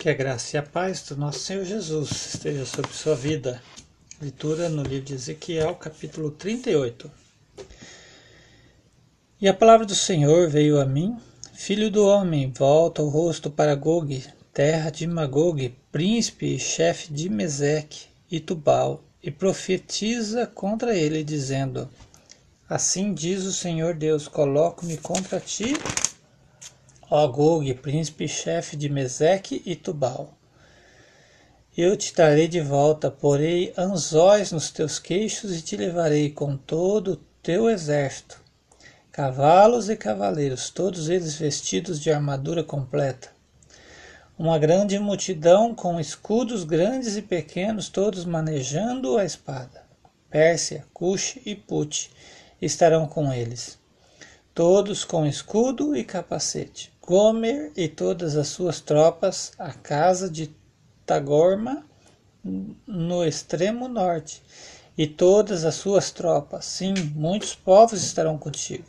[0.00, 3.62] Que a graça e a paz do nosso Senhor Jesus esteja sobre sua vida.
[4.18, 7.10] Leitura no livro de Ezequiel, capítulo 38.
[9.38, 11.18] E a palavra do Senhor veio a mim:
[11.52, 14.24] Filho do homem, volta o rosto para Gog,
[14.54, 21.90] terra de Magog, príncipe e chefe de Meseque e Tubal, e profetiza contra ele, dizendo:
[22.66, 25.74] Assim diz o Senhor Deus: Coloco-me contra ti
[27.12, 30.32] ó Gog, príncipe-chefe de Meseque e Tubal.
[31.76, 37.14] Eu te trarei de volta, porei anzóis nos teus queixos e te levarei com todo
[37.14, 38.40] o teu exército,
[39.10, 43.28] cavalos e cavaleiros, todos eles vestidos de armadura completa.
[44.38, 49.82] Uma grande multidão com escudos grandes e pequenos, todos manejando a espada.
[50.30, 52.08] Pérsia, Cush e Put
[52.62, 53.80] estarão com eles,
[54.54, 56.92] todos com escudo e capacete.
[57.10, 60.48] Gomer e todas as suas tropas à casa de
[61.04, 61.84] Tagorma
[62.86, 64.40] no extremo norte,
[64.96, 68.84] e todas as suas tropas, sim, muitos povos estarão contigo.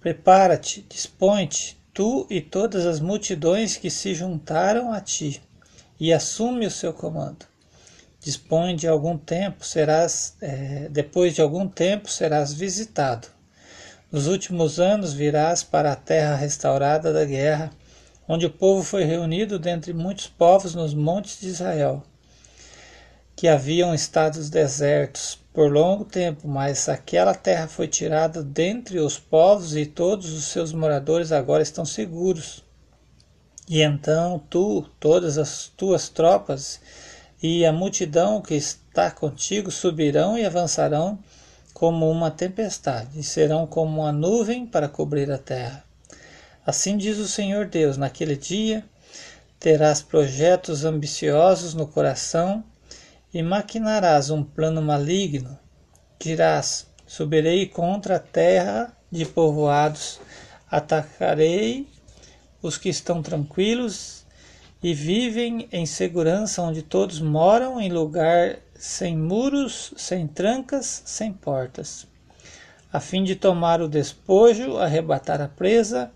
[0.00, 5.42] Prepara-te, dispõe-te, tu e todas as multidões que se juntaram a ti,
[6.00, 7.44] e assume o seu comando.
[8.18, 13.28] Dispõe de algum tempo, serás, é, depois de algum tempo serás visitado
[14.10, 17.70] nos últimos anos virás para a terra restaurada da guerra,
[18.26, 22.02] onde o povo foi reunido dentre muitos povos nos montes de Israel,
[23.36, 29.76] que haviam estado desertos por longo tempo, mas aquela terra foi tirada dentre os povos
[29.76, 32.64] e todos os seus moradores agora estão seguros.
[33.68, 36.80] E então tu, todas as tuas tropas
[37.42, 41.18] e a multidão que está contigo subirão e avançarão
[41.80, 45.82] como uma tempestade, e serão como uma nuvem para cobrir a terra.
[46.66, 48.84] Assim diz o Senhor Deus: naquele dia
[49.58, 52.62] terás projetos ambiciosos no coração
[53.32, 55.58] e maquinarás um plano maligno.
[56.18, 60.20] Dirás: subirei contra a terra de povoados,
[60.70, 61.88] atacarei
[62.60, 64.19] os que estão tranquilos
[64.82, 72.06] e vivem em segurança, onde todos moram em lugar sem muros, sem trancas, sem portas,
[72.92, 76.10] a fim de tomar o despojo, arrebatar a presa,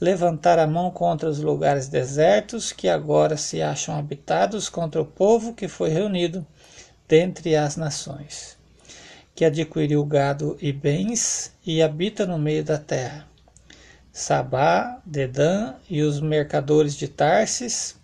[0.00, 5.54] levantar a mão contra os lugares desertos que agora se acham habitados, contra o povo
[5.54, 6.44] que foi reunido
[7.06, 8.56] dentre as nações,
[9.34, 13.26] que adquiriu gado e bens e habita no meio da terra.
[14.12, 17.99] Sabá, Dedã e os mercadores de Tarsis,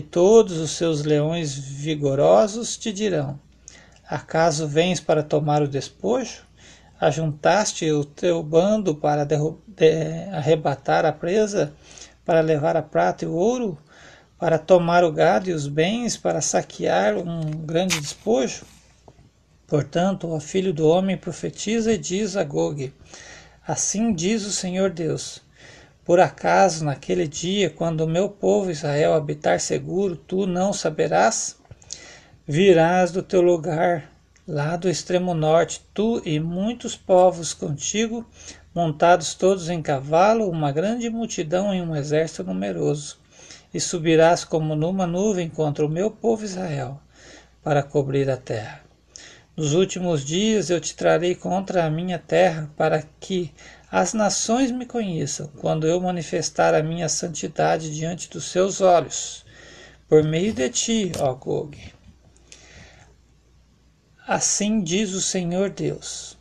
[0.00, 3.38] e todos os seus leões vigorosos te dirão:
[4.08, 6.42] Acaso vens para tomar o despojo?
[6.98, 9.36] Ajuntaste o teu bando para de
[10.32, 11.74] arrebatar a presa,
[12.24, 13.76] para levar a prata e o ouro,
[14.38, 18.64] para tomar o gado e os bens, para saquear um grande despojo?
[19.66, 22.90] Portanto, o filho do homem profetiza e diz a Gog:
[23.68, 25.42] Assim diz o Senhor Deus:
[26.10, 31.56] por acaso, naquele dia, quando o meu povo Israel habitar seguro, tu não saberás?
[32.44, 34.10] Virás do teu lugar,
[34.44, 38.28] lá do extremo norte, tu e muitos povos contigo,
[38.74, 43.16] montados todos em cavalo, uma grande multidão em um exército numeroso,
[43.72, 47.00] e subirás como numa nuvem contra o meu povo Israel,
[47.62, 48.89] para cobrir a terra.
[49.60, 53.52] Nos últimos dias eu te trarei contra a minha terra, para que
[53.92, 59.44] as nações me conheçam quando eu manifestar a minha santidade diante dos seus olhos,
[60.08, 61.76] por meio de ti, ó Gog.
[64.26, 66.38] Assim diz o Senhor Deus.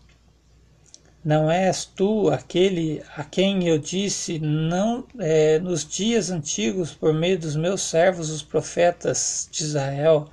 [1.21, 7.37] Não és tu aquele a quem eu disse não é, nos dias antigos por meio
[7.37, 10.29] dos meus servos os profetas de Israel,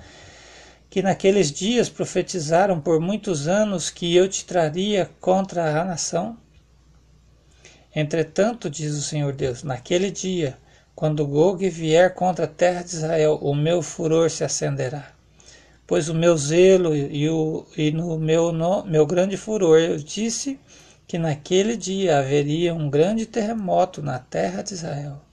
[0.96, 6.38] que naqueles dias profetizaram por muitos anos que eu te traria contra a nação?
[7.94, 10.56] Entretanto, diz o Senhor Deus, naquele dia,
[10.94, 15.12] quando Gog vier contra a terra de Israel, o meu furor se acenderá.
[15.87, 20.58] Pois o meu zelo e, o, e no meu, no, meu grande furor eu disse
[21.06, 25.25] que naquele dia haveria um grande terremoto na terra de Israel.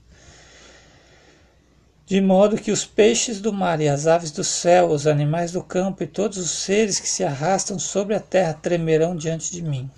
[2.06, 5.62] De modo que os peixes do mar e as aves do céu, os animais do
[5.62, 9.90] campo e todos os seres que se arrastam sobre a terra tremerão diante de mim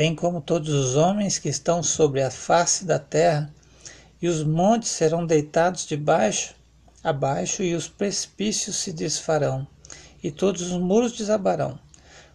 [0.00, 3.52] bem como todos os homens que estão sobre a face da terra,
[4.22, 6.54] e os montes serão deitados de baixo
[7.04, 9.66] abaixo, e os precipícios se desfarão,
[10.22, 11.78] e todos os muros desabarão.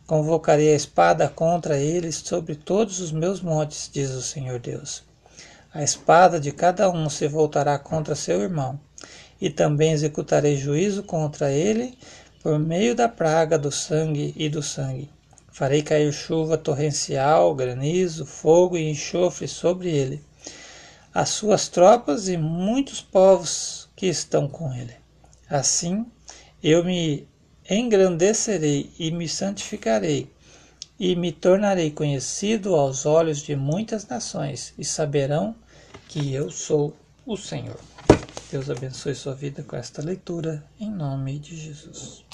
[0.05, 5.03] Convocarei a espada contra eles sobre todos os meus montes, diz o Senhor Deus.
[5.75, 8.79] A espada de cada um se voltará contra seu irmão,
[9.41, 11.97] e também executarei juízo contra ele
[12.41, 15.09] por meio da praga do sangue e do sangue.
[15.51, 20.23] Farei cair chuva torrencial, granizo, fogo e enxofre sobre ele,
[21.13, 24.95] as suas tropas e muitos povos que estão com ele.
[25.49, 26.05] Assim,
[26.63, 27.27] eu me
[27.69, 30.31] engrandecerei e me santificarei,
[30.97, 35.53] e me tornarei conhecido aos olhos de muitas nações, e saberão
[36.09, 37.79] que eu sou o Senhor.
[38.51, 42.25] Deus abençoe sua vida com esta leitura, em nome de Jesus.